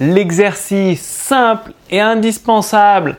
l'exercice 0.00 1.00
simple 1.00 1.72
et 1.90 2.00
indispensable 2.00 3.16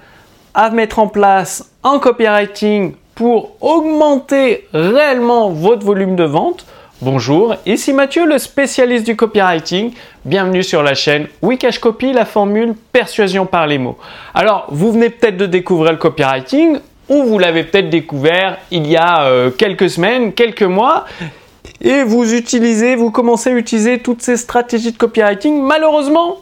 à 0.53 0.69
mettre 0.69 1.00
en 1.00 1.07
place 1.07 1.72
en 1.84 2.00
copywriting 2.00 2.94
pour 3.15 3.52
augmenter 3.61 4.68
réellement 4.73 5.50
votre 5.50 5.86
volume 5.86 6.16
de 6.16 6.24
vente. 6.24 6.66
Bonjour, 7.02 7.55
ici 7.66 7.94
Mathieu, 7.94 8.26
le 8.26 8.40
spécialiste 8.40 9.05
du 9.05 9.16
copywriting. 9.16 9.92
Bienvenue 10.26 10.63
sur 10.63 10.82
la 10.82 10.96
chaîne 10.96 11.28
Wikash 11.42 11.79
Copy, 11.79 12.12
la 12.12 12.26
formule 12.26 12.73
persuasion 12.91 13.46
par 13.46 13.68
les 13.68 13.78
mots. 13.78 13.98
Alors, 14.34 14.66
vous 14.70 14.91
venez 14.91 15.09
peut-être 15.09 15.38
de 15.38 15.46
découvrir 15.46 15.91
le 15.91 15.98
copywriting 15.98 16.80
ou 17.09 17.23
vous 17.23 17.39
l'avez 17.39 17.64
peut-être 17.64 17.89
découvert 17.89 18.57
il 18.71 18.88
y 18.88 18.98
a 18.98 19.25
euh, 19.25 19.52
quelques 19.52 19.89
semaines, 19.89 20.34
quelques 20.34 20.64
mois 20.64 21.05
et 21.82 22.04
vous 22.04 22.34
utilisez, 22.34 22.96
vous 22.96 23.12
commencez 23.12 23.52
à 23.52 23.54
utiliser 23.54 24.00
toutes 24.00 24.21
ces 24.21 24.38
stratégies 24.38 24.91
de 24.91 24.98
copywriting. 24.98 25.62
Malheureusement, 25.62 26.38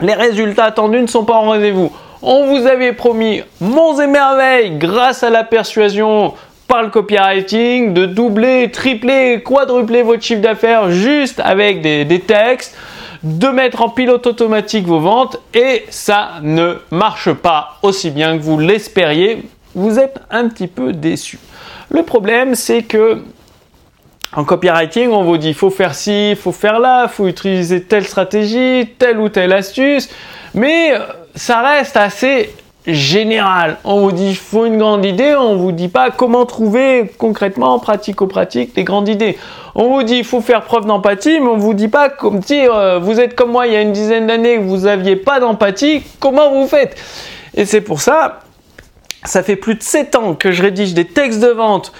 les 0.00 0.14
résultats 0.14 0.64
attendus 0.64 1.00
ne 1.00 1.06
sont 1.06 1.24
pas 1.24 1.34
en 1.34 1.42
rendez-vous. 1.42 1.92
On 2.22 2.46
vous 2.46 2.66
avait 2.66 2.92
promis 2.92 3.42
monts 3.60 4.00
et 4.00 4.06
merveilles 4.06 4.78
grâce 4.78 5.22
à 5.22 5.30
la 5.30 5.44
persuasion 5.44 6.34
par 6.68 6.82
le 6.82 6.88
copywriting 6.88 7.92
de 7.92 8.06
doubler, 8.06 8.70
tripler, 8.70 9.42
quadrupler 9.42 10.02
votre 10.02 10.22
chiffre 10.22 10.40
d'affaires 10.40 10.90
juste 10.90 11.40
avec 11.40 11.82
des, 11.82 12.04
des, 12.04 12.20
textes, 12.20 12.76
de 13.22 13.48
mettre 13.48 13.82
en 13.82 13.88
pilote 13.88 14.26
automatique 14.26 14.86
vos 14.86 15.00
ventes 15.00 15.38
et 15.52 15.84
ça 15.90 16.30
ne 16.42 16.76
marche 16.90 17.32
pas 17.32 17.78
aussi 17.82 18.10
bien 18.10 18.38
que 18.38 18.42
vous 18.42 18.58
l'espériez. 18.58 19.44
Vous 19.74 19.98
êtes 19.98 20.20
un 20.30 20.48
petit 20.48 20.68
peu 20.68 20.92
déçu. 20.92 21.38
Le 21.90 22.02
problème, 22.04 22.54
c'est 22.54 22.82
que 22.82 23.22
en 24.34 24.44
copywriting, 24.44 25.10
on 25.10 25.24
vous 25.24 25.36
dit 25.36 25.52
faut 25.52 25.70
faire 25.70 25.94
ci, 25.94 26.34
faut 26.36 26.52
faire 26.52 26.78
là, 26.78 27.08
faut 27.08 27.26
utiliser 27.26 27.82
telle 27.82 28.04
stratégie, 28.04 28.88
telle 28.98 29.18
ou 29.18 29.28
telle 29.28 29.52
astuce, 29.52 30.08
mais 30.54 30.94
euh, 30.94 31.00
ça 31.34 31.60
reste 31.60 31.96
assez 31.96 32.50
général. 32.86 33.76
On 33.84 34.00
vous 34.00 34.12
dit 34.12 34.34
faut 34.34 34.64
une 34.64 34.78
grande 34.78 35.04
idée, 35.04 35.34
on 35.34 35.56
vous 35.56 35.70
dit 35.70 35.88
pas 35.88 36.10
comment 36.10 36.46
trouver 36.46 37.12
concrètement, 37.18 37.78
pratico-pratique, 37.78 38.74
des 38.74 38.84
grandes 38.84 39.08
idées. 39.08 39.38
On 39.74 39.88
vous 39.88 40.02
dit 40.02 40.24
faut 40.24 40.40
faire 40.40 40.62
preuve 40.62 40.86
d'empathie, 40.86 41.38
mais 41.38 41.48
on 41.48 41.58
vous 41.58 41.74
dit 41.74 41.88
pas 41.88 42.08
comme 42.08 42.42
si 42.42 42.66
euh, 42.66 42.98
vous 42.98 43.20
êtes 43.20 43.34
comme 43.34 43.50
moi 43.50 43.66
il 43.66 43.74
y 43.74 43.76
a 43.76 43.82
une 43.82 43.92
dizaine 43.92 44.26
d'années 44.26 44.56
vous 44.56 44.86
aviez 44.86 45.16
pas 45.16 45.40
d'empathie, 45.40 46.02
comment 46.18 46.50
vous 46.50 46.66
faites? 46.66 46.96
Et 47.54 47.66
c'est 47.66 47.82
pour 47.82 48.00
ça, 48.00 48.40
ça 49.24 49.42
fait 49.42 49.56
plus 49.56 49.74
de 49.74 49.82
7 49.82 50.16
ans 50.16 50.34
que 50.34 50.52
je 50.52 50.62
rédige 50.62 50.94
des 50.94 51.04
textes 51.04 51.40
de 51.40 51.48
vente 51.48 51.92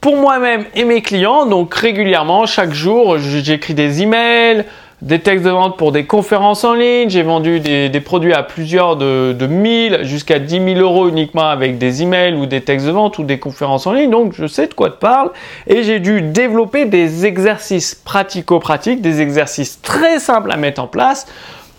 pour 0.00 0.16
moi-même 0.16 0.64
et 0.74 0.84
mes 0.84 1.02
clients. 1.02 1.46
Donc 1.46 1.74
régulièrement, 1.74 2.46
chaque 2.46 2.72
jour, 2.72 3.18
j'écris 3.18 3.74
des 3.74 4.02
emails, 4.02 4.64
des 5.02 5.18
textes 5.18 5.44
de 5.44 5.50
vente 5.50 5.76
pour 5.76 5.92
des 5.92 6.04
conférences 6.04 6.64
en 6.64 6.74
ligne. 6.74 7.08
J'ai 7.08 7.22
vendu 7.22 7.60
des, 7.60 8.00
produits 8.00 8.32
à 8.32 8.42
plusieurs 8.42 8.96
de, 8.96 9.32
de 9.32 9.46
1000 9.46 10.00
jusqu'à 10.02 10.38
10 10.38 10.74
000 10.74 10.80
euros 10.80 11.08
uniquement 11.08 11.48
avec 11.48 11.78
des 11.78 12.02
emails 12.02 12.34
ou 12.34 12.46
des 12.46 12.60
textes 12.60 12.86
de 12.86 12.92
vente 12.92 13.18
ou 13.18 13.24
des 13.24 13.38
conférences 13.38 13.86
en 13.86 13.92
ligne. 13.92 14.10
Donc 14.10 14.34
je 14.34 14.46
sais 14.46 14.66
de 14.66 14.74
quoi 14.74 14.90
te 14.90 14.98
parle. 14.98 15.30
Et 15.66 15.82
j'ai 15.82 16.00
dû 16.00 16.22
développer 16.22 16.84
des 16.84 17.26
exercices 17.26 17.94
pratico-pratiques, 17.94 19.00
des 19.00 19.20
exercices 19.20 19.80
très 19.80 20.18
simples 20.18 20.52
à 20.52 20.56
mettre 20.56 20.82
en 20.82 20.86
place 20.86 21.26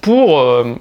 pour... 0.01 0.39
Euh, 0.39 0.75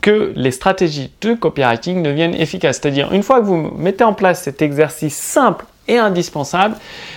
que 0.00 0.32
les 0.34 0.50
stratégies 0.50 1.12
de 1.20 1.34
copywriting 1.34 2.02
deviennent 2.02 2.34
efficaces. 2.34 2.78
C'est-à-dire, 2.80 3.12
une 3.12 3.22
fois 3.22 3.40
que 3.40 3.44
vous 3.44 3.70
mettez 3.76 4.02
en 4.04 4.14
place 4.14 4.42
cet 4.42 4.62
exercice 4.62 5.14
simple 5.14 5.66
indispensable, 5.98 6.76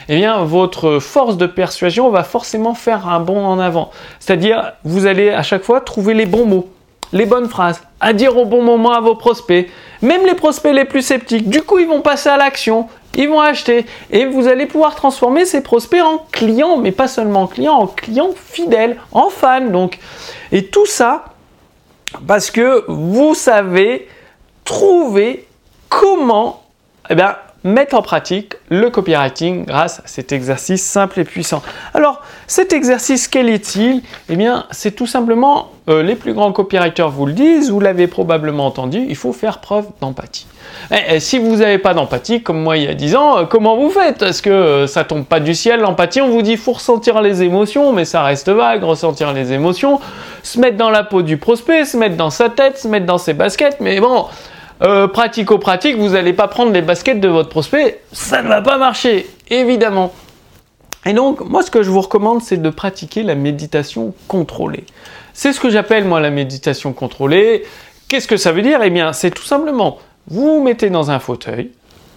eh 0.10 0.18
bien, 0.18 0.44
votre 0.44 1.00
force 1.00 1.38
de 1.38 1.46
persuasion 1.46 2.10
va 2.10 2.24
forcément 2.24 2.74
faire 2.74 3.08
un 3.08 3.20
bond 3.20 3.46
en 3.46 3.60
avant. 3.60 3.92
C'est-à-dire, 4.20 4.74
vous 4.84 5.06
allez 5.06 5.30
à 5.30 5.44
chaque 5.44 5.64
fois 5.64 5.82
trouver 5.82 6.14
les 6.14 6.26
bons 6.26 6.46
mots, 6.46 6.70
les 7.12 7.26
bonnes 7.26 7.48
phrases, 7.48 7.82
à 8.00 8.14
dire 8.14 8.38
au 8.38 8.46
bon 8.46 8.64
moment 8.64 8.92
à 8.94 9.00
vos 9.00 9.16
prospects, 9.16 9.70
même 10.02 10.26
les 10.26 10.36
prospects 10.36 10.74
les 10.74 10.86
plus 10.86 11.02
sceptiques. 11.02 11.50
Du 11.50 11.62
coup, 11.62 11.80
ils 11.80 11.88
vont 11.88 12.02
passer 12.02 12.30
à 12.30 12.38
l'action, 12.38 12.88
ils 13.16 13.30
vont 13.30 13.40
acheter 13.40 13.86
et 14.12 14.26
vous 14.26 14.48
allez 14.48 14.66
pouvoir 14.66 14.96
transformer 14.96 15.46
ces 15.46 15.62
prospects 15.62 16.02
en 16.02 16.26
clients, 16.32 16.78
mais 16.78 16.92
pas 16.92 17.08
seulement 17.08 17.44
en 17.44 17.48
clients, 17.48 17.76
en 17.76 17.88
clients 17.88 18.32
fidèles, 18.36 18.98
en 19.12 19.30
fans. 19.30 19.70
Donc, 19.70 20.00
et 20.52 20.66
tout 20.66 20.86
ça 20.86 21.26
parce 22.28 22.52
que 22.52 22.84
vous 22.88 23.34
savez 23.34 24.08
trouver 24.66 25.48
comment 25.90 26.64
eh 27.10 27.16
bien, 27.16 27.36
mettre 27.64 27.96
en 27.96 28.02
pratique 28.02 28.56
le 28.70 28.90
copywriting 28.90 29.66
grâce 29.66 30.00
à 30.00 30.04
cet 30.06 30.32
exercice 30.32 30.84
simple 30.84 31.20
et 31.20 31.24
puissant. 31.24 31.62
Alors, 31.94 32.22
cet 32.48 32.74
exercice, 32.74 33.28
quel 33.28 33.50
est-il? 33.50 34.02
Eh 34.30 34.36
bien, 34.36 34.66
c'est 34.72 34.92
tout 34.92 35.08
simplement, 35.08 35.72
euh, 35.90 36.04
les 36.04 36.16
plus 36.16 36.34
grands 36.34 36.52
copywriters 36.52 37.10
vous 37.10 37.26
le 37.26 37.34
disent, 37.34 37.72
vous 37.72 37.80
l'avez 37.80 38.08
probablement 38.08 38.66
entendu, 38.66 39.06
il 39.08 39.16
faut 39.16 39.34
faire 39.34 39.60
preuve 39.60 39.86
d'empathie. 40.02 40.46
Et, 40.92 40.96
eh, 40.96 41.16
eh, 41.16 41.20
si 41.20 41.40
vous 41.40 41.58
n'avez 41.58 41.78
pas 41.78 41.94
d'empathie, 41.94 42.42
comme 42.42 42.62
moi 42.62 42.78
il 42.78 42.84
y 42.84 42.88
a 42.88 42.94
10 42.94 43.16
ans, 43.16 43.38
euh, 43.38 43.44
comment 43.46 43.78
vous 43.78 43.90
faites? 43.90 44.18
Parce 44.18 44.42
que 44.42 44.50
euh, 44.50 44.88
ça 44.88 45.04
tombe 45.04 45.26
pas 45.26 45.40
du 45.40 45.54
ciel, 45.54 45.80
l'empathie, 45.80 46.22
on 46.22 46.30
vous 46.30 46.42
dit, 46.42 46.58
faut 46.58 46.74
ressentir 46.74 47.22
les 47.22 47.44
émotions, 47.44 47.94
mais 47.94 48.06
ça 48.06 48.24
reste 48.24 48.50
vague, 48.50 48.84
ressentir 48.84 49.34
les 49.34 49.54
émotions, 49.54 50.00
se 50.42 50.60
mettre 50.60 50.78
dans 50.78 50.90
la 50.90 51.04
peau 51.04 51.22
du 51.22 51.38
prospect, 51.38 51.86
se 51.86 51.98
mettre 51.98 52.18
dans 52.18 52.30
sa 52.30 52.50
tête, 52.50 52.78
se 52.78 52.88
mettre 52.88 53.06
dans 53.06 53.18
ses 53.18 53.34
baskets, 53.34 53.78
mais 53.80 54.00
bon, 54.00 54.26
euh, 54.84 55.08
pratico-pratique, 55.08 55.98
vous 55.98 56.10
n'allez 56.10 56.34
pas 56.34 56.48
prendre 56.48 56.72
les 56.72 56.82
baskets 56.82 57.20
de 57.20 57.30
votre 57.30 57.50
prospect, 57.50 58.02
ça 58.12 58.42
ne 58.42 58.48
va 58.48 58.62
pas 58.62 58.78
marcher, 58.78 59.28
évidemment. 59.50 60.14
Et 61.06 61.14
donc, 61.14 61.42
moi, 61.42 61.64
ce 61.64 61.72
que 61.72 61.84
je 61.84 61.90
vous 61.90 62.02
recommande, 62.02 62.42
c'est 62.42 62.62
de 62.62 62.70
pratiquer 62.70 63.24
la 63.24 63.36
méditation 63.36 64.14
contrôlée. 64.28 64.86
C'est 65.34 65.54
ce 65.54 65.60
que 65.60 65.70
j'appelle, 65.70 66.06
moi, 66.06 66.20
la 66.20 66.30
méditation 66.30 66.94
contrôlée. 66.94 67.64
Qu'est-ce 68.08 68.28
que 68.28 68.38
ça 68.38 68.52
veut 68.52 68.62
dire? 68.62 68.82
Eh 68.84 68.90
bien, 68.90 69.14
c'est 69.14 69.32
tout 69.32 69.44
simplement, 69.44 69.98
vous 70.28 70.58
vous 70.58 70.64
mettez 70.64 70.90
dans 70.90 71.12
un 71.12 71.20
fauteuil, 71.20 71.72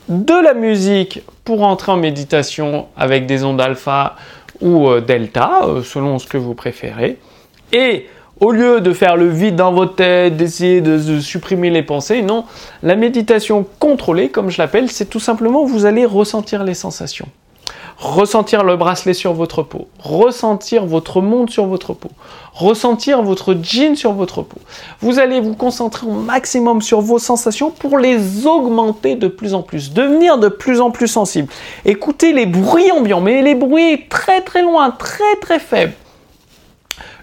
de 0.08 0.34
la 0.34 0.54
musique 0.54 1.22
pour 1.44 1.62
entrer 1.62 1.92
en 1.92 1.96
méditation 1.96 2.86
avec 2.96 3.26
des 3.26 3.44
ondes 3.44 3.60
alpha 3.60 4.16
ou 4.60 4.88
euh, 4.88 5.00
delta, 5.00 5.62
euh, 5.64 5.82
selon 5.82 6.18
ce 6.18 6.26
que 6.26 6.36
vous 6.36 6.54
préférez, 6.54 7.18
et 7.72 8.06
au 8.40 8.50
lieu 8.50 8.80
de 8.80 8.92
faire 8.92 9.16
le 9.16 9.28
vide 9.28 9.56
dans 9.56 9.72
votre 9.72 9.94
tête, 9.94 10.36
d'essayer 10.36 10.80
de, 10.80 11.20
supprimer 11.20 11.70
les 11.70 11.82
pensées, 11.82 12.22
non, 12.22 12.44
la 12.82 12.96
méditation 12.96 13.66
contrôlée, 13.78 14.28
comme 14.28 14.50
je 14.50 14.58
l'appelle, 14.58 14.90
c'est 14.90 15.06
tout 15.06 15.20
simplement 15.20 15.64
vous 15.64 15.86
allez 15.86 16.04
ressentir 16.04 16.64
les 16.64 16.74
sensations. 16.74 17.28
Ressentir 17.98 18.62
le 18.62 18.76
bracelet 18.76 19.14
sur 19.14 19.32
votre 19.32 19.62
peau, 19.62 19.88
ressentir 19.98 20.84
votre 20.84 21.22
monde 21.22 21.48
sur 21.48 21.64
votre 21.64 21.94
peau, 21.94 22.10
ressentir 22.52 23.22
votre 23.22 23.56
jean 23.62 23.96
sur 23.96 24.12
votre 24.12 24.42
peau. 24.42 24.58
Vous 25.00 25.18
allez 25.18 25.40
vous 25.40 25.54
concentrer 25.54 26.06
au 26.06 26.12
maximum 26.12 26.82
sur 26.82 27.00
vos 27.00 27.18
sensations 27.18 27.70
pour 27.70 27.96
les 27.96 28.46
augmenter 28.46 29.14
de 29.14 29.28
plus 29.28 29.54
en 29.54 29.62
plus, 29.62 29.94
devenir 29.94 30.36
de 30.36 30.48
plus 30.48 30.82
en 30.82 30.90
plus 30.90 31.08
sensible. 31.08 31.48
Écoutez 31.86 32.34
les 32.34 32.44
bruits 32.44 32.92
ambiants, 32.92 33.22
mais 33.22 33.40
les 33.40 33.54
bruits 33.54 34.06
très 34.10 34.42
très 34.42 34.60
loin, 34.60 34.90
très 34.90 35.36
très 35.40 35.58
faibles 35.58 35.94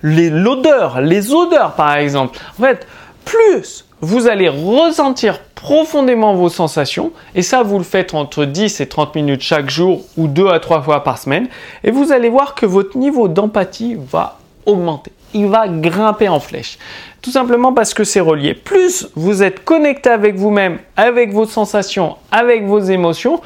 l'odeur, 0.03 1.01
les, 1.01 1.33
odeurs 1.33 1.73
par 1.73 1.95
exemple. 1.95 2.37
En 2.59 2.63
fait, 2.63 2.85
plus 3.25 3.85
vous 4.01 4.27
allez 4.27 4.49
ressentir 4.49 5.39
profondément 5.55 6.35
vos 6.35 6.49
sensations, 6.49 7.13
et 7.35 7.41
ça 7.41 7.63
vous 7.63 7.77
le 7.77 7.85
faites 7.85 8.13
entre 8.13 8.43
10 8.43 8.81
et 8.81 8.87
30 8.87 9.15
minutes 9.15 9.41
chaque 9.41 9.69
jour 9.69 10.01
ou 10.17 10.27
2 10.27 10.49
à 10.49 10.59
3 10.59 10.81
fois 10.81 11.05
par 11.05 11.17
semaine, 11.17 11.47
et 11.85 11.91
vous 11.91 12.11
allez 12.11 12.27
voir 12.27 12.53
que 12.53 12.65
votre 12.65 12.97
niveau 12.97 13.29
d'empathie 13.29 13.95
va 13.97 14.39
augmenter. 14.65 15.13
Il 15.33 15.47
va 15.47 15.69
grimper 15.69 16.27
en 16.27 16.41
flèche. 16.41 16.77
Tout 17.21 17.31
simplement 17.31 17.71
parce 17.71 17.93
que 17.93 18.03
c'est 18.03 18.19
relié. 18.19 18.53
Plus 18.53 19.07
vous 19.15 19.41
êtes 19.41 19.63
connecté 19.63 20.09
avec 20.09 20.35
vous-même, 20.35 20.79
avec 20.97 21.31
vos 21.31 21.45
sensations, 21.45 22.17
avec 22.29 22.65
vos 22.65 22.81
émotions, 22.81 23.41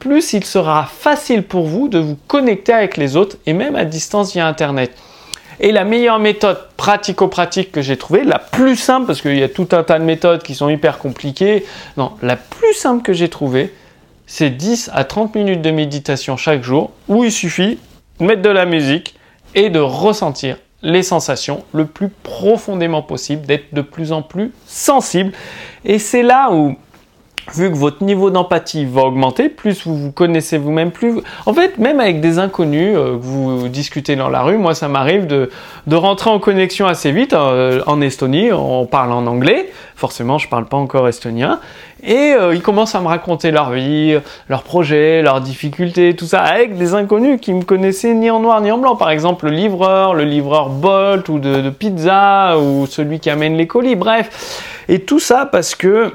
plus 0.00 0.32
il 0.32 0.44
sera 0.44 0.86
facile 0.86 1.44
pour 1.44 1.66
vous 1.66 1.86
de 1.86 2.00
vous 2.00 2.18
connecter 2.26 2.72
avec 2.72 2.96
les 2.96 3.16
autres 3.16 3.36
et 3.46 3.52
même 3.52 3.76
à 3.76 3.84
distance 3.84 4.32
via 4.32 4.46
Internet. 4.46 4.90
Et 5.62 5.72
la 5.72 5.84
meilleure 5.84 6.18
méthode 6.18 6.58
pratico-pratique 6.78 7.70
que 7.70 7.82
j'ai 7.82 7.98
trouvée, 7.98 8.24
la 8.24 8.38
plus 8.38 8.76
simple, 8.76 9.06
parce 9.06 9.20
qu'il 9.20 9.38
y 9.38 9.42
a 9.42 9.48
tout 9.48 9.68
un 9.72 9.82
tas 9.82 9.98
de 9.98 10.04
méthodes 10.04 10.42
qui 10.42 10.54
sont 10.54 10.70
hyper 10.70 10.98
compliquées, 10.98 11.66
non, 11.98 12.12
la 12.22 12.36
plus 12.36 12.72
simple 12.72 13.02
que 13.02 13.12
j'ai 13.12 13.28
trouvée, 13.28 13.72
c'est 14.26 14.48
10 14.48 14.90
à 14.94 15.04
30 15.04 15.34
minutes 15.34 15.60
de 15.60 15.70
méditation 15.70 16.38
chaque 16.38 16.62
jour, 16.62 16.92
où 17.08 17.24
il 17.24 17.32
suffit 17.32 17.78
de 18.18 18.24
mettre 18.24 18.40
de 18.40 18.48
la 18.48 18.64
musique 18.64 19.16
et 19.54 19.68
de 19.68 19.80
ressentir 19.80 20.56
les 20.82 21.02
sensations 21.02 21.62
le 21.74 21.84
plus 21.84 22.08
profondément 22.08 23.02
possible, 23.02 23.44
d'être 23.44 23.74
de 23.74 23.82
plus 23.82 24.12
en 24.12 24.22
plus 24.22 24.52
sensible. 24.66 25.32
Et 25.84 25.98
c'est 25.98 26.22
là 26.22 26.50
où 26.52 26.76
vu 27.54 27.70
que 27.70 27.76
votre 27.76 28.04
niveau 28.04 28.30
d'empathie 28.30 28.84
va 28.84 29.02
augmenter, 29.02 29.48
plus 29.48 29.86
vous 29.86 29.96
vous 29.96 30.12
connaissez 30.12 30.58
vous-même, 30.58 30.90
plus... 30.90 31.20
En 31.46 31.54
fait, 31.54 31.78
même 31.78 32.00
avec 32.00 32.20
des 32.20 32.38
inconnus 32.38 32.96
euh, 32.96 33.16
vous 33.18 33.68
discutez 33.68 34.16
dans 34.16 34.28
la 34.28 34.42
rue, 34.42 34.58
moi 34.58 34.74
ça 34.74 34.88
m'arrive 34.88 35.26
de, 35.26 35.50
de 35.86 35.96
rentrer 35.96 36.30
en 36.30 36.38
connexion 36.38 36.86
assez 36.86 37.12
vite 37.12 37.32
euh, 37.32 37.82
en 37.86 38.00
Estonie, 38.00 38.52
on 38.52 38.86
parle 38.86 39.12
en 39.12 39.26
anglais, 39.26 39.70
forcément 39.96 40.38
je 40.38 40.48
parle 40.48 40.66
pas 40.66 40.76
encore 40.76 41.08
estonien, 41.08 41.60
et 42.02 42.32
euh, 42.32 42.54
ils 42.54 42.62
commencent 42.62 42.94
à 42.94 43.00
me 43.00 43.08
raconter 43.08 43.50
leur 43.50 43.70
vie, 43.70 44.18
leurs 44.48 44.62
projets, 44.62 45.22
leurs 45.22 45.40
difficultés, 45.40 46.16
tout 46.16 46.26
ça, 46.26 46.40
avec 46.40 46.78
des 46.78 46.94
inconnus 46.94 47.40
qui 47.40 47.52
me 47.52 47.62
connaissaient 47.62 48.14
ni 48.14 48.30
en 48.30 48.40
noir 48.40 48.60
ni 48.60 48.70
en 48.70 48.78
blanc. 48.78 48.96
Par 48.96 49.10
exemple, 49.10 49.46
le 49.46 49.52
livreur, 49.52 50.14
le 50.14 50.24
livreur 50.24 50.70
Bolt 50.70 51.28
ou 51.28 51.38
de, 51.38 51.60
de 51.60 51.70
pizza, 51.70 52.58
ou 52.58 52.86
celui 52.86 53.20
qui 53.20 53.28
amène 53.28 53.56
les 53.56 53.66
colis, 53.66 53.96
bref. 53.96 54.84
Et 54.88 55.00
tout 55.00 55.20
ça 55.20 55.46
parce 55.46 55.74
que 55.74 56.12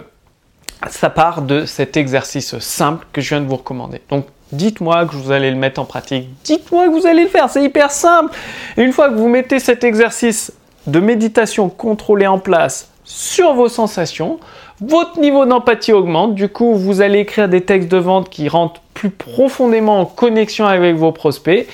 ça 0.90 1.10
part 1.10 1.42
de 1.42 1.66
cet 1.66 1.98
exercice 1.98 2.58
simple 2.60 3.06
que 3.14 3.22
je 3.22 3.30
viens 3.30 3.42
de 3.42 3.48
vous 3.48 3.56
recommander. 3.58 4.02
Donc, 4.10 4.26
dites-moi 4.52 5.06
que 5.06 5.16
vous 5.16 5.32
allez 5.32 5.52
le 5.52 5.58
mettre 5.58 5.80
en 5.82 5.86
pratique. 5.86 6.30
Dites-moi 6.44 6.88
que 6.88 6.92
vous 6.92 7.08
allez 7.08 7.24
le 7.24 7.30
faire. 7.30 7.50
C'est 7.50 7.64
hyper 7.64 7.92
simple. 7.92 8.36
Une 8.78 8.92
fois 8.92 9.10
que 9.10 9.16
vous 9.16 9.28
mettez 9.28 9.60
cet 9.60 9.84
exercice 9.84 10.52
de 10.88 11.00
méditation 11.00 11.70
contrôlée 11.70 12.28
en 12.28 12.40
place 12.40 12.90
sur 13.04 13.54
vos 13.54 13.70
sensations, 13.70 14.40
votre 14.82 15.20
niveau 15.20 15.46
d'empathie 15.46 15.94
augmente. 15.94 16.36
Du 16.36 16.50
coup, 16.50 16.76
vous 16.76 17.02
allez 17.02 17.20
écrire 17.20 17.48
des 17.48 17.62
textes 17.62 17.90
de 17.90 17.98
vente 17.98 18.30
qui 18.30 18.50
rentrent 18.50 18.82
plus 18.94 19.10
profondément 19.10 20.02
en 20.02 20.06
connexion 20.06 20.66
avec 20.66 20.96
vos 20.96 21.12
prospects. 21.12 21.68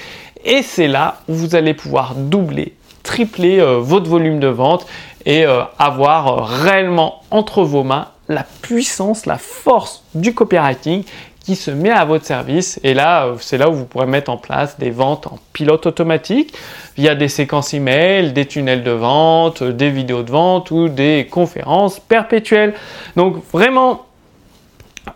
Et 0.44 0.62
c'est 0.64 0.88
là 0.88 1.18
où 1.28 1.34
vous 1.34 1.56
allez 1.56 1.74
pouvoir 1.74 2.16
doubler, 2.16 2.74
tripler 3.12 3.60
euh, 3.60 3.78
votre 3.80 4.10
volume 4.10 4.40
de 4.40 4.48
vente 4.48 4.88
et 5.26 5.46
euh, 5.46 5.64
avoir 5.78 6.28
euh, 6.28 6.64
réellement 6.64 7.22
entre 7.30 7.64
vos 7.64 7.84
mains 7.84 8.08
la 8.30 8.46
puissance, 8.62 9.26
la 9.26 9.38
force 9.38 10.06
du 10.16 10.34
copywriting 10.34 11.04
qui 11.44 11.58
se 11.58 11.72
met 11.72 11.90
à 11.90 12.06
votre 12.06 12.24
service. 12.26 12.80
Et 12.84 12.94
là, 12.94 13.28
c'est 13.42 13.58
là 13.58 13.70
où 13.70 13.74
vous 13.74 13.84
pourrez 13.84 14.06
mettre 14.06 14.32
en 14.32 14.38
place 14.38 14.80
des 14.80 14.92
ventes 14.92 15.28
en 15.28 15.40
pilote 15.52 15.86
automatique 15.88 16.54
via 16.96 17.14
des 17.16 17.28
séquences 17.28 17.74
email, 17.74 18.32
des 18.32 18.46
tunnels 18.46 18.84
de 18.84 18.92
vente, 18.92 19.62
des 19.62 19.90
vidéos 19.90 20.24
de 20.24 20.32
vente 20.32 20.72
ou 20.72 20.88
des 20.88 21.28
conférences 21.30 22.00
perpétuelles. 22.00 22.74
Donc 23.18 23.44
vraiment, 23.52 24.06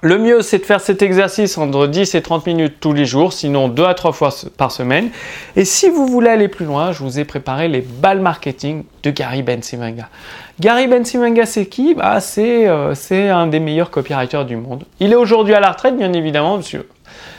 le 0.02 0.18
mieux, 0.18 0.42
c'est 0.42 0.60
de 0.60 0.66
faire 0.66 0.82
cet 0.82 1.02
exercice 1.02 1.58
entre 1.58 1.88
10 1.88 2.16
et 2.16 2.22
30 2.22 2.46
minutes 2.48 2.76
tous 2.80 2.94
les 2.94 3.06
jours, 3.06 3.34
sinon 3.34 3.68
2 3.68 3.86
à 3.86 3.94
3 3.94 4.14
fois 4.14 4.30
par 4.58 4.72
semaine. 4.72 5.10
Et 5.56 5.66
si 5.66 5.90
vous 5.90 6.08
voulez 6.08 6.30
aller 6.30 6.48
plus 6.48 6.66
loin, 6.66 6.92
je 6.92 7.04
vous 7.04 7.20
ai 7.20 7.26
préparé 7.26 7.68
les 7.68 7.82
balles 7.82 8.20
marketing 8.20 8.84
de 9.04 9.12
Gary 9.12 9.44
Bensimanga. 9.44 10.10
Gary 10.60 10.88
Bensimanga, 10.88 11.46
c'est 11.46 11.68
qui? 11.68 11.94
Bah, 11.94 12.18
euh, 12.38 12.96
C'est 12.96 13.30
un 13.30 13.48
des 13.48 13.60
meilleurs 13.60 13.92
copywriters 13.92 14.46
du 14.46 14.56
monde. 14.56 14.86
Il 15.00 15.12
est 15.12 15.16
aujourd'hui 15.16 15.54
à 15.54 15.60
la 15.60 15.72
retraite, 15.72 15.98
bien 15.98 16.14
évidemment, 16.14 16.58
monsieur. 16.58 16.88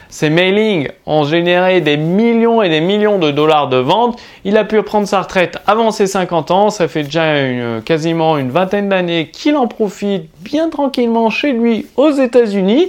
Ses 0.08 0.30
mailings 0.30 0.88
ont 1.06 1.24
généré 1.24 1.80
des 1.80 1.96
millions 1.96 2.62
et 2.62 2.68
des 2.68 2.80
millions 2.80 3.18
de 3.18 3.30
dollars 3.30 3.68
de 3.68 3.76
ventes. 3.76 4.20
Il 4.44 4.56
a 4.56 4.64
pu 4.64 4.82
prendre 4.82 5.06
sa 5.06 5.22
retraite 5.22 5.58
avant 5.66 5.90
ses 5.90 6.06
50 6.06 6.50
ans. 6.50 6.70
Ça 6.70 6.88
fait 6.88 7.02
déjà 7.02 7.80
quasiment 7.84 8.38
une 8.38 8.50
vingtaine 8.50 8.88
d'années 8.88 9.30
qu'il 9.32 9.56
en 9.56 9.66
profite 9.66 10.30
bien 10.40 10.68
tranquillement 10.70 11.30
chez 11.30 11.52
lui 11.52 11.86
aux 11.96 12.10
États-Unis. 12.10 12.88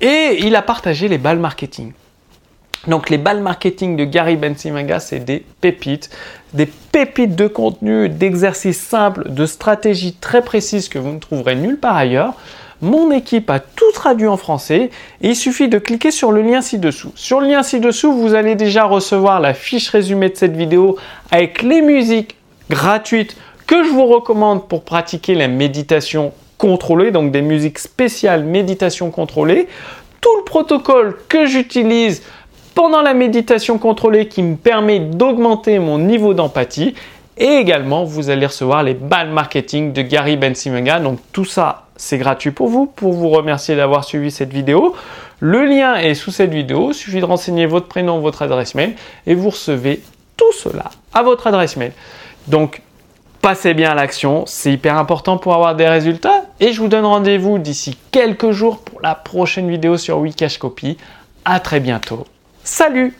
Et 0.00 0.38
il 0.40 0.56
a 0.56 0.62
partagé 0.62 1.08
les 1.08 1.18
balles 1.18 1.38
marketing. 1.38 1.92
Donc 2.86 3.10
les 3.10 3.18
balles 3.18 3.40
marketing 3.40 3.96
de 3.96 4.04
Gary 4.04 4.36
Bensimanga, 4.36 5.00
c'est 5.00 5.18
des 5.20 5.44
pépites, 5.60 6.08
des 6.54 6.66
pépites 6.66 7.36
de 7.36 7.46
contenu, 7.46 8.08
d'exercices 8.08 8.80
simples, 8.80 9.30
de 9.30 9.44
stratégies 9.44 10.14
très 10.14 10.42
précises 10.42 10.88
que 10.88 10.98
vous 10.98 11.12
ne 11.12 11.18
trouverez 11.18 11.56
nulle 11.56 11.78
part 11.78 11.96
ailleurs. 11.96 12.34
Mon 12.82 13.10
équipe 13.10 13.50
a 13.50 13.60
tout 13.60 13.92
traduit 13.92 14.26
en 14.26 14.38
français 14.38 14.90
et 15.20 15.28
il 15.28 15.36
suffit 15.36 15.68
de 15.68 15.78
cliquer 15.78 16.10
sur 16.10 16.32
le 16.32 16.40
lien 16.40 16.62
ci-dessous. 16.62 17.12
Sur 17.14 17.40
le 17.40 17.48
lien 17.48 17.62
ci-dessous, 17.62 18.12
vous 18.12 18.34
allez 18.34 18.54
déjà 18.54 18.84
recevoir 18.84 19.38
la 19.40 19.52
fiche 19.52 19.90
résumée 19.90 20.30
de 20.30 20.36
cette 20.36 20.56
vidéo 20.56 20.96
avec 21.30 21.62
les 21.62 21.82
musiques 21.82 22.36
gratuites 22.70 23.36
que 23.66 23.84
je 23.84 23.90
vous 23.90 24.06
recommande 24.06 24.66
pour 24.66 24.82
pratiquer 24.82 25.34
la 25.34 25.46
méditation 25.46 26.32
contrôlée, 26.56 27.10
donc 27.10 27.32
des 27.32 27.42
musiques 27.42 27.78
spéciales 27.78 28.44
méditation 28.44 29.10
contrôlée, 29.10 29.68
tout 30.20 30.36
le 30.38 30.44
protocole 30.44 31.16
que 31.28 31.46
j'utilise 31.46 32.22
pendant 32.74 33.02
la 33.02 33.12
méditation 33.12 33.76
contrôlée 33.76 34.26
qui 34.28 34.42
me 34.42 34.56
permet 34.56 35.00
d'augmenter 35.00 35.78
mon 35.78 35.98
niveau 35.98 36.32
d'empathie 36.32 36.94
et 37.36 37.44
également 37.44 38.04
vous 38.04 38.30
allez 38.30 38.46
recevoir 38.46 38.82
les 38.82 38.94
balles 38.94 39.30
marketing 39.30 39.92
de 39.92 40.00
Gary 40.02 40.36
Bensimanga. 40.36 40.98
Donc 40.98 41.18
tout 41.32 41.44
ça 41.44 41.89
c'est 42.00 42.16
gratuit 42.16 42.50
pour 42.50 42.68
vous, 42.68 42.86
pour 42.86 43.12
vous 43.12 43.28
remercier 43.28 43.76
d'avoir 43.76 44.04
suivi 44.04 44.30
cette 44.30 44.52
vidéo. 44.52 44.94
Le 45.38 45.66
lien 45.66 45.96
est 45.96 46.14
sous 46.14 46.30
cette 46.30 46.50
vidéo, 46.50 46.92
il 46.92 46.94
suffit 46.94 47.20
de 47.20 47.26
renseigner 47.26 47.66
votre 47.66 47.88
prénom, 47.88 48.20
votre 48.20 48.40
adresse 48.40 48.74
mail 48.74 48.94
et 49.26 49.34
vous 49.34 49.50
recevez 49.50 50.00
tout 50.38 50.52
cela 50.52 50.84
à 51.12 51.22
votre 51.22 51.46
adresse 51.46 51.76
mail. 51.76 51.92
Donc, 52.48 52.80
passez 53.42 53.74
bien 53.74 53.90
à 53.90 53.94
l'action, 53.94 54.44
c'est 54.46 54.72
hyper 54.72 54.96
important 54.96 55.36
pour 55.36 55.54
avoir 55.54 55.74
des 55.74 55.88
résultats 55.88 56.46
et 56.58 56.72
je 56.72 56.80
vous 56.80 56.88
donne 56.88 57.04
rendez-vous 57.04 57.58
d'ici 57.58 57.98
quelques 58.10 58.50
jours 58.50 58.78
pour 58.78 59.02
la 59.02 59.14
prochaine 59.14 59.68
vidéo 59.68 59.98
sur 59.98 60.18
Wikash 60.20 60.56
Copy. 60.56 60.96
À 61.44 61.60
très 61.60 61.80
bientôt. 61.80 62.26
Salut 62.64 63.14